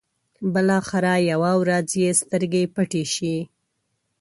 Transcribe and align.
بلاخره 0.53 1.13
يوه 1.31 1.51
ورځ 1.61 1.89
يې 2.01 2.09
سترګې 2.21 2.63
پټې 2.75 3.03
شي. 3.13 3.35